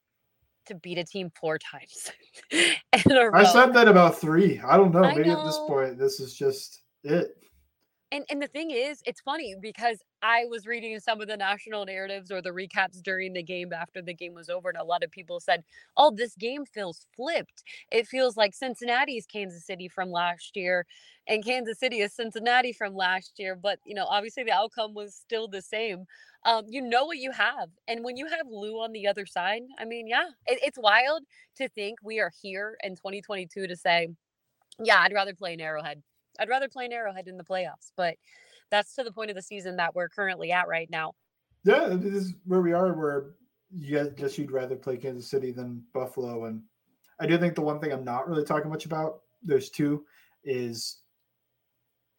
to 0.68 0.76
beat 0.76 0.98
a 0.98 1.04
team 1.04 1.32
four 1.40 1.58
times. 1.58 2.12
I 2.94 3.44
said 3.44 3.74
that 3.74 3.88
about 3.88 4.20
three. 4.20 4.60
I 4.60 4.78
don't 4.78 4.94
know. 4.94 5.04
I 5.04 5.16
Maybe 5.16 5.30
know. 5.30 5.40
at 5.40 5.46
this 5.46 5.58
point, 5.68 5.98
this 5.98 6.20
is 6.20 6.34
just 6.34 6.84
it 7.04 7.36
and 8.12 8.26
and 8.30 8.42
the 8.42 8.48
thing 8.48 8.72
is 8.72 9.02
it's 9.06 9.22
funny 9.22 9.56
because 9.62 10.00
i 10.22 10.46
was 10.50 10.68
reading 10.68 11.00
some 11.00 11.22
of 11.22 11.28
the 11.28 11.38
national 11.38 11.86
narratives 11.86 12.32
or 12.32 12.42
the 12.42 12.50
recaps 12.50 13.02
during 13.02 13.34
the 13.34 13.44
game 13.44 13.72
after 13.74 14.02
the 14.02 14.14
game 14.14 14.34
was 14.34 14.50
over 14.50 14.70
and 14.70 14.78
a 14.78 14.84
lot 14.84 15.04
of 15.04 15.12
people 15.12 15.40
said 15.40 15.64
oh 15.98 16.12
this 16.12 16.36
game 16.36 16.66
feels 16.66 17.06
flipped. 17.16 17.64
It 17.92 18.08
feels 18.08 18.38
like 18.38 18.54
cincinnati's 18.54 19.26
kansas 19.26 19.66
city 19.66 19.88
from 19.88 20.12
last 20.12 20.56
year 20.56 20.86
and 21.28 21.44
kansas 21.44 21.80
city 21.80 22.00
is 22.02 22.14
cincinnati 22.14 22.74
from 22.74 22.96
last 22.96 23.34
year 23.38 23.56
but 23.56 23.80
you 23.86 23.96
know 23.96 24.06
obviously 24.06 24.44
the 24.44 24.52
outcome 24.52 24.94
was 24.94 25.16
still 25.16 25.48
the 25.48 25.62
same. 25.62 26.06
Um, 26.44 26.66
you 26.68 26.82
know 26.82 27.06
what 27.06 27.20
you 27.20 27.32
have 27.32 27.70
and 27.88 28.04
when 28.04 28.18
you 28.18 28.26
have 28.26 28.48
lou 28.50 28.82
on 28.82 28.94
the 28.94 29.08
other 29.08 29.28
side 29.28 29.62
i 29.78 29.86
mean 29.86 30.08
yeah 30.08 30.26
it, 30.48 30.60
it's 30.64 30.80
wild 30.80 31.22
to 31.58 31.70
think 31.70 32.00
we 32.04 32.20
are 32.20 32.32
here 32.42 32.78
in 32.82 32.96
2022 32.96 33.68
to 33.68 33.76
say 33.76 34.08
yeah 34.84 35.00
i'd 35.02 35.14
rather 35.14 35.36
play 35.36 35.54
an 35.54 35.62
arrowhead 35.62 36.02
I'd 36.42 36.50
rather 36.50 36.68
play 36.68 36.86
an 36.86 36.94
Arrowhead 36.94 37.28
in 37.28 37.38
the 37.38 37.44
playoffs, 37.44 37.92
but 37.96 38.16
that's 38.72 38.96
to 38.96 39.04
the 39.04 39.12
point 39.12 39.30
of 39.30 39.36
the 39.36 39.42
season 39.44 39.76
that 39.76 39.94
we're 39.94 40.10
currently 40.10 40.52
at 40.52 40.68
right 40.68 40.90
now. 40.90 41.14
Yeah, 41.64 41.90
this 41.92 42.14
is 42.14 42.34
where 42.46 42.62
we 42.62 42.74
are. 42.74 42.94
Where 42.94 43.36
you 43.72 44.12
guess 44.18 44.38
you'd 44.38 44.52
rather 44.52 44.76
play 44.76 44.98
Kansas 44.98 45.30
City 45.30 45.52
than 45.52 45.84
Buffalo, 45.94 46.46
and 46.46 46.64
I 47.20 47.28
do 47.28 47.38
think 47.38 47.54
the 47.54 47.62
one 47.62 47.80
thing 47.80 47.94
I'm 47.94 48.04
not 48.04 48.28
really 48.28 48.44
talking 48.44 48.72
much 48.72 48.86
about. 48.86 49.20
There's 49.44 49.70
two 49.70 50.04
is 50.44 51.02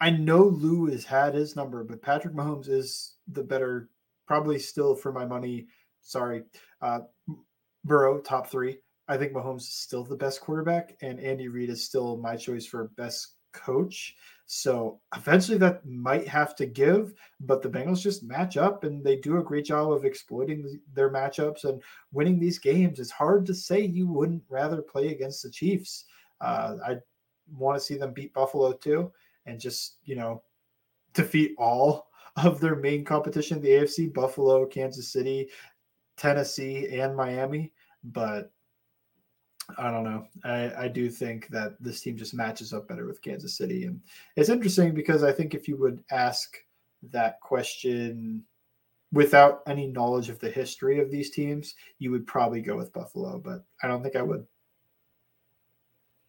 I 0.00 0.10
know 0.10 0.44
Lou 0.44 0.86
has 0.86 1.04
had 1.04 1.34
his 1.34 1.56
number, 1.56 1.82
but 1.82 2.02
Patrick 2.02 2.34
Mahomes 2.34 2.68
is 2.68 3.16
the 3.26 3.42
better, 3.42 3.88
probably 4.28 4.60
still 4.60 4.94
for 4.94 5.12
my 5.12 5.24
money. 5.24 5.66
Sorry, 6.02 6.44
uh, 6.80 7.00
Burrow 7.84 8.20
top 8.20 8.48
three. 8.48 8.78
I 9.08 9.16
think 9.16 9.32
Mahomes 9.32 9.62
is 9.62 9.74
still 9.74 10.04
the 10.04 10.16
best 10.16 10.40
quarterback, 10.40 10.96
and 11.02 11.18
Andy 11.18 11.48
Reid 11.48 11.70
is 11.70 11.84
still 11.84 12.16
my 12.16 12.36
choice 12.36 12.64
for 12.64 12.88
best 12.96 13.34
coach. 13.52 14.16
So 14.46 15.00
eventually 15.16 15.56
that 15.58 15.86
might 15.86 16.28
have 16.28 16.54
to 16.56 16.66
give, 16.66 17.14
but 17.40 17.62
the 17.62 17.70
Bengals 17.70 18.02
just 18.02 18.22
match 18.22 18.56
up 18.56 18.84
and 18.84 19.02
they 19.02 19.16
do 19.16 19.38
a 19.38 19.42
great 19.42 19.64
job 19.64 19.90
of 19.92 20.04
exploiting 20.04 20.80
their 20.92 21.10
matchups 21.10 21.64
and 21.64 21.82
winning 22.12 22.38
these 22.38 22.58
games. 22.58 23.00
It's 23.00 23.10
hard 23.10 23.46
to 23.46 23.54
say 23.54 23.80
you 23.80 24.06
wouldn't 24.06 24.42
rather 24.48 24.82
play 24.82 25.08
against 25.08 25.42
the 25.42 25.50
Chiefs. 25.50 26.04
Uh, 26.40 26.76
I 26.86 26.96
want 27.56 27.78
to 27.78 27.84
see 27.84 27.96
them 27.96 28.12
beat 28.12 28.34
Buffalo 28.34 28.72
too 28.72 29.10
and 29.46 29.58
just, 29.58 29.96
you 30.04 30.16
know, 30.16 30.42
defeat 31.14 31.54
all 31.58 32.08
of 32.36 32.60
their 32.60 32.76
main 32.76 33.04
competition, 33.04 33.60
the 33.60 33.68
AFC, 33.68 34.12
Buffalo, 34.12 34.66
Kansas 34.66 35.12
City, 35.12 35.48
Tennessee, 36.16 36.98
and 37.00 37.16
Miami. 37.16 37.72
But 38.04 38.50
I 39.78 39.90
don't 39.90 40.04
know. 40.04 40.26
I, 40.44 40.84
I 40.84 40.88
do 40.88 41.08
think 41.08 41.48
that 41.48 41.80
this 41.80 42.00
team 42.00 42.16
just 42.16 42.34
matches 42.34 42.72
up 42.72 42.88
better 42.88 43.06
with 43.06 43.22
Kansas 43.22 43.56
City. 43.56 43.84
And 43.84 44.00
it's 44.36 44.48
interesting 44.48 44.92
because 44.92 45.22
I 45.22 45.32
think 45.32 45.54
if 45.54 45.68
you 45.68 45.76
would 45.76 46.02
ask 46.10 46.56
that 47.10 47.40
question 47.40 48.44
without 49.12 49.62
any 49.66 49.86
knowledge 49.86 50.28
of 50.28 50.38
the 50.38 50.50
history 50.50 51.00
of 51.00 51.10
these 51.10 51.30
teams, 51.30 51.74
you 51.98 52.10
would 52.10 52.26
probably 52.26 52.60
go 52.60 52.76
with 52.76 52.92
Buffalo, 52.92 53.38
but 53.38 53.64
I 53.82 53.88
don't 53.88 54.02
think 54.02 54.16
I 54.16 54.22
would 54.22 54.46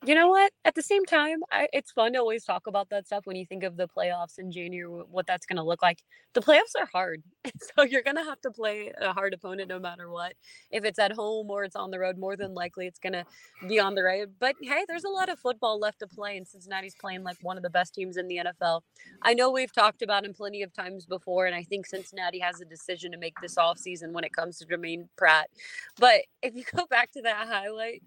you 0.05 0.15
know 0.15 0.27
what? 0.29 0.51
At 0.65 0.75
the 0.75 0.81
same 0.81 1.05
time, 1.05 1.39
I, 1.51 1.67
it's 1.73 1.91
fun 1.91 2.13
to 2.13 2.19
always 2.19 2.43
talk 2.43 2.67
about 2.67 2.89
that 2.89 3.07
stuff 3.07 3.25
when 3.25 3.35
you 3.35 3.45
think 3.45 3.63
of 3.63 3.77
the 3.77 3.87
playoffs 3.87 4.37
in 4.39 4.51
January, 4.51 5.03
what 5.09 5.27
that's 5.27 5.45
going 5.45 5.57
to 5.57 5.63
look 5.63 5.81
like. 5.81 5.99
The 6.33 6.41
playoffs 6.41 6.75
are 6.79 6.89
hard. 6.91 7.23
So 7.77 7.83
you're 7.83 8.03
going 8.03 8.17
to 8.17 8.23
have 8.23 8.41
to 8.41 8.51
play 8.51 8.91
a 8.99 9.13
hard 9.13 9.33
opponent 9.33 9.69
no 9.69 9.79
matter 9.79 10.09
what. 10.09 10.33
If 10.71 10.83
it's 10.85 10.99
at 10.99 11.13
home 11.13 11.49
or 11.49 11.63
it's 11.63 11.75
on 11.75 11.91
the 11.91 11.99
road, 11.99 12.17
more 12.17 12.35
than 12.35 12.53
likely 12.53 12.87
it's 12.87 12.99
going 12.99 13.13
to 13.13 13.25
be 13.67 13.79
on 13.79 13.95
the 13.95 14.03
road. 14.03 14.33
But 14.39 14.55
hey, 14.61 14.85
there's 14.87 15.03
a 15.05 15.09
lot 15.09 15.29
of 15.29 15.39
football 15.39 15.79
left 15.79 15.99
to 15.99 16.07
play, 16.07 16.37
and 16.37 16.47
Cincinnati's 16.47 16.95
playing 16.99 17.23
like 17.23 17.37
one 17.41 17.57
of 17.57 17.63
the 17.63 17.69
best 17.69 17.93
teams 17.95 18.17
in 18.17 18.27
the 18.27 18.37
NFL. 18.37 18.81
I 19.21 19.33
know 19.33 19.51
we've 19.51 19.73
talked 19.73 20.01
about 20.01 20.25
him 20.25 20.33
plenty 20.33 20.61
of 20.61 20.73
times 20.73 21.05
before, 21.05 21.45
and 21.45 21.55
I 21.55 21.63
think 21.63 21.85
Cincinnati 21.85 22.39
has 22.39 22.61
a 22.61 22.65
decision 22.65 23.11
to 23.11 23.17
make 23.17 23.35
this 23.41 23.55
offseason 23.55 24.11
when 24.11 24.23
it 24.23 24.33
comes 24.33 24.57
to 24.59 24.65
Jermaine 24.65 25.07
Pratt. 25.17 25.49
But 25.99 26.21
if 26.41 26.55
you 26.55 26.63
go 26.75 26.85
back 26.85 27.11
to 27.13 27.21
that 27.23 27.47
highlight, 27.47 28.03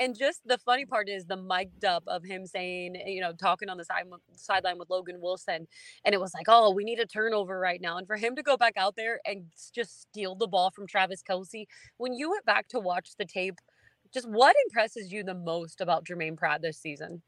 and 0.00 0.18
just 0.18 0.40
the 0.46 0.58
funny 0.58 0.86
part 0.86 1.08
is 1.08 1.26
the 1.26 1.36
mic'd 1.36 1.84
up 1.84 2.02
of 2.06 2.24
him 2.24 2.46
saying, 2.46 2.96
you 3.06 3.20
know, 3.20 3.32
talking 3.32 3.68
on 3.68 3.76
the 3.76 3.84
side 3.84 4.06
sideline 4.34 4.78
with 4.78 4.88
Logan 4.90 5.20
Wilson, 5.20 5.68
and 6.04 6.14
it 6.14 6.20
was 6.20 6.32
like, 6.34 6.46
oh, 6.48 6.72
we 6.72 6.82
need 6.82 6.98
a 6.98 7.06
turnover 7.06 7.60
right 7.60 7.80
now, 7.80 7.98
and 7.98 8.06
for 8.06 8.16
him 8.16 8.34
to 8.34 8.42
go 8.42 8.56
back 8.56 8.72
out 8.76 8.96
there 8.96 9.20
and 9.26 9.44
just 9.72 10.00
steal 10.00 10.34
the 10.34 10.48
ball 10.48 10.70
from 10.70 10.86
Travis 10.86 11.22
Kelce. 11.22 11.66
When 11.98 12.14
you 12.14 12.30
went 12.30 12.46
back 12.46 12.66
to 12.68 12.80
watch 12.80 13.10
the 13.18 13.26
tape, 13.26 13.58
just 14.12 14.28
what 14.28 14.56
impresses 14.66 15.12
you 15.12 15.22
the 15.22 15.34
most 15.34 15.80
about 15.80 16.04
Jermaine 16.04 16.36
Pratt 16.36 16.62
this 16.62 16.78
season? 16.78 17.22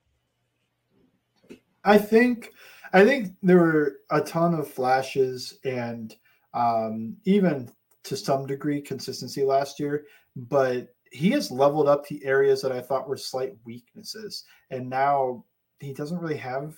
I 1.84 1.98
think, 1.98 2.52
I 2.92 3.04
think 3.04 3.34
there 3.42 3.58
were 3.58 3.98
a 4.10 4.20
ton 4.20 4.54
of 4.54 4.68
flashes 4.68 5.58
and 5.64 6.14
um, 6.54 7.16
even 7.24 7.70
to 8.04 8.16
some 8.16 8.46
degree 8.46 8.80
consistency 8.80 9.44
last 9.44 9.78
year, 9.78 10.06
but 10.34 10.91
he 11.12 11.30
has 11.30 11.50
leveled 11.50 11.88
up 11.88 12.06
the 12.06 12.24
areas 12.24 12.62
that 12.62 12.72
I 12.72 12.80
thought 12.80 13.08
were 13.08 13.16
slight 13.16 13.52
weaknesses, 13.64 14.44
and 14.70 14.88
now 14.88 15.44
he 15.78 15.92
doesn't 15.92 16.18
really 16.18 16.36
have 16.38 16.76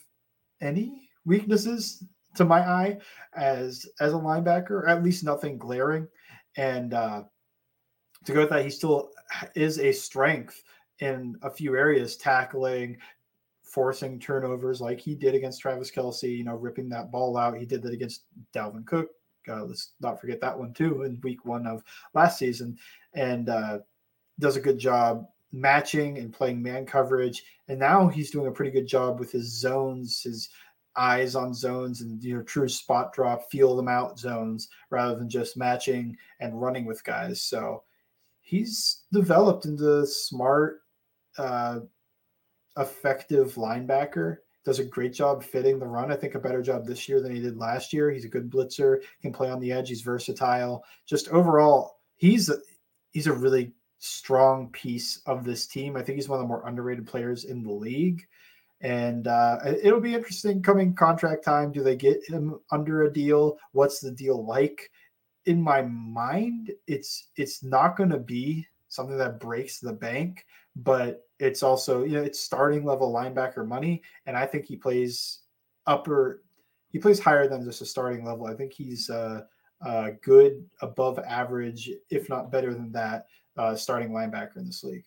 any 0.60 1.08
weaknesses 1.24 2.04
to 2.34 2.44
my 2.44 2.60
eye 2.60 2.98
as 3.36 3.86
as 4.00 4.12
a 4.12 4.16
linebacker, 4.16 4.88
at 4.88 5.04
least 5.04 5.24
nothing 5.24 5.56
glaring. 5.56 6.08
And 6.56 6.94
uh, 6.94 7.24
to 8.24 8.32
go 8.32 8.40
with 8.40 8.50
that, 8.50 8.64
he 8.64 8.70
still 8.70 9.10
is 9.54 9.78
a 9.78 9.92
strength 9.92 10.62
in 10.98 11.36
a 11.42 11.50
few 11.50 11.76
areas, 11.76 12.16
tackling, 12.16 12.98
forcing 13.62 14.18
turnovers 14.18 14.80
like 14.80 15.00
he 15.00 15.14
did 15.14 15.34
against 15.34 15.60
Travis 15.60 15.90
Kelce, 15.90 16.36
You 16.36 16.44
know, 16.44 16.56
ripping 16.56 16.88
that 16.90 17.10
ball 17.10 17.36
out. 17.36 17.58
He 17.58 17.66
did 17.66 17.82
that 17.82 17.92
against 17.92 18.24
Dalvin 18.54 18.86
Cook. 18.86 19.10
Uh, 19.48 19.64
let's 19.64 19.92
not 20.00 20.20
forget 20.20 20.40
that 20.40 20.58
one 20.58 20.72
too 20.72 21.02
in 21.02 21.20
week 21.22 21.44
one 21.44 21.66
of 21.66 21.82
last 22.14 22.38
season. 22.38 22.78
And 23.14 23.48
uh, 23.48 23.78
does 24.38 24.56
a 24.56 24.60
good 24.60 24.78
job 24.78 25.26
matching 25.52 26.18
and 26.18 26.32
playing 26.32 26.62
man 26.62 26.84
coverage. 26.84 27.44
And 27.68 27.78
now 27.78 28.08
he's 28.08 28.30
doing 28.30 28.48
a 28.48 28.52
pretty 28.52 28.70
good 28.70 28.86
job 28.86 29.18
with 29.18 29.30
his 29.30 29.46
zones, 29.58 30.22
his 30.22 30.48
eyes 30.96 31.34
on 31.34 31.52
zones 31.52 32.02
and 32.02 32.22
you 32.22 32.36
know 32.36 32.42
true 32.42 32.68
spot 32.68 33.12
drop, 33.12 33.50
feel 33.50 33.76
them 33.76 33.88
out 33.88 34.18
zones 34.18 34.68
rather 34.90 35.16
than 35.16 35.28
just 35.28 35.56
matching 35.56 36.16
and 36.40 36.60
running 36.60 36.84
with 36.84 37.04
guys. 37.04 37.42
So 37.42 37.82
he's 38.40 39.02
developed 39.12 39.64
into 39.64 40.06
smart, 40.06 40.82
uh, 41.38 41.80
effective 42.76 43.54
linebacker. 43.54 44.38
Does 44.64 44.78
a 44.78 44.84
great 44.84 45.12
job 45.12 45.44
fitting 45.44 45.78
the 45.78 45.86
run. 45.86 46.10
I 46.10 46.16
think 46.16 46.34
a 46.34 46.38
better 46.38 46.62
job 46.62 46.86
this 46.86 47.06
year 47.08 47.20
than 47.20 47.34
he 47.34 47.40
did 47.40 47.58
last 47.58 47.92
year. 47.92 48.10
He's 48.10 48.24
a 48.24 48.28
good 48.28 48.50
blitzer, 48.50 49.02
can 49.20 49.32
play 49.32 49.50
on 49.50 49.60
the 49.60 49.70
edge. 49.70 49.90
He's 49.90 50.00
versatile. 50.00 50.84
Just 51.06 51.28
overall, 51.28 51.98
he's 52.16 52.50
he's 53.10 53.26
a 53.26 53.32
really 53.32 53.72
strong 54.04 54.68
piece 54.68 55.20
of 55.26 55.44
this 55.44 55.66
team. 55.66 55.96
I 55.96 56.02
think 56.02 56.16
he's 56.16 56.28
one 56.28 56.38
of 56.38 56.42
the 56.42 56.48
more 56.48 56.66
underrated 56.66 57.06
players 57.06 57.44
in 57.44 57.62
the 57.62 57.72
league. 57.72 58.26
And 58.80 59.26
uh, 59.26 59.58
it'll 59.82 60.00
be 60.00 60.14
interesting 60.14 60.62
coming 60.62 60.94
contract 60.94 61.42
time. 61.42 61.72
Do 61.72 61.82
they 61.82 61.96
get 61.96 62.22
him 62.28 62.60
under 62.70 63.04
a 63.04 63.12
deal? 63.12 63.56
What's 63.72 64.00
the 64.00 64.10
deal 64.10 64.44
like? 64.44 64.90
In 65.46 65.60
my 65.60 65.82
mind, 65.82 66.72
it's 66.86 67.28
it's 67.36 67.62
not 67.62 67.96
going 67.96 68.10
to 68.10 68.18
be 68.18 68.66
something 68.88 69.16
that 69.18 69.40
breaks 69.40 69.78
the 69.78 69.92
bank, 69.92 70.44
but 70.76 71.26
it's 71.38 71.62
also 71.62 72.02
you 72.02 72.12
know 72.12 72.22
it's 72.22 72.40
starting 72.40 72.84
level 72.84 73.12
linebacker 73.12 73.66
money, 73.66 74.02
and 74.26 74.36
I 74.36 74.46
think 74.46 74.66
he 74.66 74.76
plays 74.76 75.40
upper. 75.86 76.42
He 76.90 76.98
plays 76.98 77.18
higher 77.18 77.48
than 77.48 77.64
just 77.64 77.82
a 77.82 77.86
starting 77.86 78.24
level. 78.24 78.46
I 78.46 78.54
think 78.54 78.72
he's 78.72 79.10
uh, 79.10 79.42
uh, 79.84 80.10
good, 80.22 80.64
above 80.80 81.18
average, 81.18 81.90
if 82.10 82.28
not 82.28 82.50
better 82.50 82.72
than 82.72 82.92
that 82.92 83.26
uh, 83.56 83.74
starting 83.74 84.10
linebacker 84.10 84.56
in 84.56 84.66
this 84.66 84.84
league. 84.84 85.04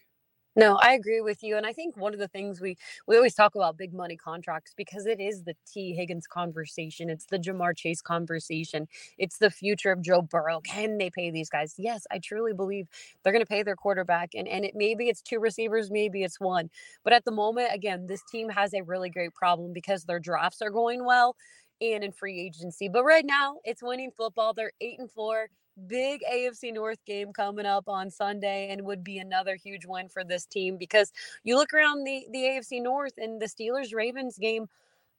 No, 0.58 0.76
I 0.78 0.94
agree 0.94 1.22
with 1.22 1.44
you, 1.44 1.56
and 1.56 1.68
I 1.68 1.72
think 1.72 1.96
one 1.98 2.16
of 2.16 2.20
the 2.20 2.28
things 2.28 2.60
we 2.60 2.78
we 3.06 3.16
always 3.16 3.36
talk 3.36 3.54
about 3.54 3.78
big 3.78 3.94
money 3.94 4.18
contracts 4.18 4.74
because 4.76 5.06
it 5.06 5.20
is 5.20 5.44
the 5.44 5.56
Tee 5.72 5.94
Higgins 5.94 6.26
conversation, 6.26 7.12
it's 7.12 7.28
the 7.28 7.38
Ja'Marr 7.38 7.78
Chase 7.78 8.02
conversation, 8.02 8.88
it's 9.20 9.38
the 9.38 9.52
future 9.52 9.92
of 9.92 10.02
Joe 10.02 10.24
Burrow. 10.24 10.60
Can 10.62 10.98
they 10.98 11.12
pay 11.12 11.30
these 11.30 11.48
guys? 11.48 11.76
Yes, 11.78 12.08
I 12.10 12.18
truly 12.18 12.54
believe 12.54 12.88
they're 13.22 13.34
going 13.34 13.46
to 13.46 13.48
pay 13.48 13.62
their 13.62 13.76
quarterback, 13.76 14.32
and 14.34 14.48
and 14.48 14.66
it 14.66 14.74
maybe 14.74 15.10
it's 15.10 15.22
two 15.22 15.40
receivers, 15.40 15.92
maybe 15.92 16.24
it's 16.24 16.40
one, 16.40 16.72
but 17.04 17.14
at 17.14 17.24
the 17.24 17.32
moment, 17.32 17.70
again, 17.72 18.08
this 18.08 18.24
team 18.32 18.50
has 18.50 18.74
a 18.74 18.82
really 18.82 19.12
great 19.12 19.36
problem 19.36 19.74
because 19.74 20.06
their 20.06 20.20
drafts 20.20 20.64
are 20.64 20.72
going 20.72 21.06
well 21.06 21.36
and 21.82 22.04
in 22.04 22.12
free 22.12 22.40
agency. 22.40 22.90
But 22.90 23.04
right 23.04 23.26
now, 23.26 23.58
it's 23.64 23.84
winning 23.84 24.10
football. 24.10 24.56
They're 24.56 24.72
eight 24.82 24.98
and 24.98 25.12
four 25.12 25.50
big 25.88 26.22
AFC 26.32 26.74
North 26.74 27.04
game 27.06 27.34
coming 27.34 27.66
up 27.66 27.88
on 27.88 28.10
Sunday 28.10 28.70
and 28.72 28.84
would 28.84 29.04
be 29.04 29.20
another 29.20 29.56
huge 29.56 29.86
win 29.86 30.10
for 30.10 30.24
this 30.24 30.46
team 30.46 30.78
because 30.78 31.12
you 31.44 31.56
look 31.56 31.74
around 31.74 32.04
the 32.04 32.26
the 32.32 32.40
AFC 32.40 32.82
North 32.82 33.14
and 33.18 33.42
the 33.42 33.46
Steelers 33.46 33.94
Ravens 33.94 34.38
game 34.38 34.68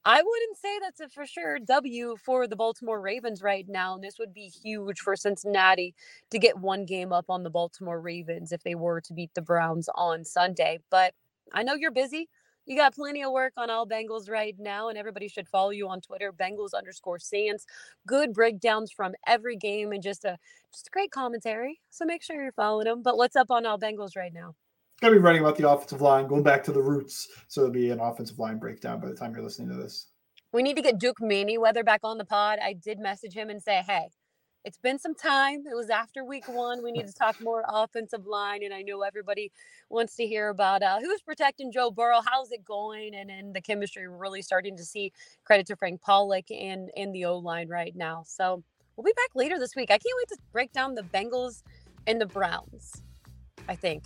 I 0.05 0.21
wouldn't 0.21 0.57
say 0.57 0.79
that's 0.79 1.01
a 1.01 1.09
for 1.09 1.25
sure 1.25 1.59
W 1.59 2.15
for 2.23 2.47
the 2.47 2.55
Baltimore 2.55 3.01
Ravens 3.01 3.43
right 3.43 3.67
now. 3.67 3.95
And 3.95 4.03
this 4.03 4.17
would 4.17 4.33
be 4.33 4.47
huge 4.47 4.99
for 4.99 5.15
Cincinnati 5.15 5.93
to 6.31 6.39
get 6.39 6.57
one 6.57 6.85
game 6.85 7.11
up 7.11 7.25
on 7.29 7.43
the 7.43 7.49
Baltimore 7.49 7.99
Ravens 7.99 8.51
if 8.51 8.63
they 8.63 8.75
were 8.75 9.01
to 9.01 9.13
beat 9.13 9.33
the 9.35 9.41
Browns 9.41 9.89
on 9.95 10.23
Sunday. 10.23 10.79
But 10.89 11.13
I 11.53 11.63
know 11.63 11.75
you're 11.75 11.91
busy. 11.91 12.29
You 12.69 12.75
got 12.75 12.93
plenty 12.93 13.23
of 13.23 13.31
work 13.31 13.53
on 13.57 13.71
all 13.71 13.87
Bengals 13.87 14.29
right 14.29 14.55
now, 14.59 14.89
and 14.89 14.97
everybody 14.97 15.27
should 15.27 15.47
follow 15.47 15.71
you 15.71 15.89
on 15.89 16.01
Twitter, 16.01 16.31
Bengals 16.31 16.75
underscore 16.77 17.17
Sans. 17.17 17.65
Good 18.05 18.31
breakdowns 18.31 18.91
from 18.91 19.13
every 19.25 19.55
game 19.55 19.91
and 19.91 20.03
just 20.03 20.23
a 20.23 20.37
just 20.71 20.85
a 20.85 20.91
great 20.91 21.09
commentary. 21.09 21.79
So 21.89 22.05
make 22.05 22.21
sure 22.21 22.39
you're 22.39 22.51
following 22.51 22.85
them. 22.85 23.01
But 23.01 23.17
what's 23.17 23.35
up 23.35 23.49
on 23.49 23.65
all 23.65 23.79
Bengals 23.79 24.15
right 24.15 24.31
now? 24.31 24.53
Gonna 25.01 25.15
be 25.15 25.19
writing 25.19 25.41
about 25.41 25.57
the 25.57 25.67
offensive 25.67 26.01
line, 26.01 26.27
going 26.27 26.43
back 26.43 26.63
to 26.65 26.71
the 26.71 26.81
roots. 26.81 27.29
So 27.47 27.61
it'll 27.61 27.73
be 27.73 27.89
an 27.89 27.99
offensive 27.99 28.37
line 28.37 28.59
breakdown 28.59 28.99
by 28.99 29.07
the 29.07 29.15
time 29.15 29.33
you're 29.33 29.41
listening 29.41 29.69
to 29.69 29.75
this. 29.75 30.11
We 30.53 30.61
need 30.61 30.75
to 30.75 30.83
get 30.83 30.99
Duke 30.99 31.17
Manyweather 31.19 31.83
back 31.83 32.01
on 32.03 32.19
the 32.19 32.25
pod. 32.25 32.59
I 32.61 32.73
did 32.73 32.99
message 32.99 33.33
him 33.33 33.49
and 33.49 33.63
say, 33.63 33.81
hey, 33.87 34.09
it's 34.65 34.77
been 34.77 34.99
some 34.99 35.15
time. 35.15 35.63
It 35.69 35.75
was 35.75 35.89
after 35.89 36.23
week 36.23 36.47
one. 36.47 36.83
We 36.83 36.91
need 36.91 37.07
to 37.07 37.13
talk 37.13 37.39
more 37.41 37.63
offensive 37.67 38.25
line. 38.25 38.63
And 38.63 38.73
I 38.73 38.81
know 38.81 39.01
everybody 39.01 39.51
wants 39.89 40.15
to 40.17 40.27
hear 40.27 40.49
about 40.49 40.83
uh, 40.83 40.99
who's 40.99 41.21
protecting 41.21 41.71
Joe 41.71 41.91
Burrow, 41.91 42.19
how's 42.25 42.51
it 42.51 42.65
going, 42.65 43.15
and 43.15 43.31
and 43.31 43.53
the 43.53 43.61
chemistry 43.61 44.07
we're 44.07 44.17
really 44.17 44.41
starting 44.41 44.75
to 44.77 44.83
see. 44.83 45.11
Credit 45.45 45.65
to 45.67 45.75
Frank 45.75 46.01
Pollack 46.01 46.51
and 46.51 46.89
and 46.97 47.13
the 47.13 47.25
O 47.25 47.37
line 47.37 47.69
right 47.69 47.95
now. 47.95 48.23
So 48.27 48.63
we'll 48.95 49.05
be 49.05 49.13
back 49.15 49.29
later 49.35 49.57
this 49.59 49.75
week. 49.75 49.89
I 49.91 49.97
can't 49.97 50.15
wait 50.17 50.27
to 50.29 50.37
break 50.51 50.73
down 50.73 50.95
the 50.95 51.03
Bengals 51.03 51.63
and 52.05 52.19
the 52.19 52.25
Browns. 52.25 53.01
I 53.67 53.75
think. 53.75 54.03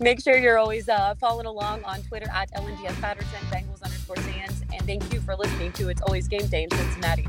Make 0.00 0.20
sure 0.20 0.36
you're 0.36 0.58
always 0.58 0.88
uh, 0.88 1.14
following 1.20 1.46
along 1.46 1.84
on 1.84 2.02
Twitter 2.02 2.28
at 2.32 2.50
LNDS 2.52 3.00
Patterson, 3.00 3.38
Bengals 3.50 3.82
underscore 3.82 4.16
Sans. 4.16 4.61
Thank 4.92 5.10
you 5.10 5.22
for 5.22 5.34
listening 5.36 5.72
to 5.72 5.88
It's 5.88 6.02
Always 6.02 6.28
Game 6.28 6.46
Day 6.48 6.64
in 6.64 6.70
Cincinnati. 6.70 7.26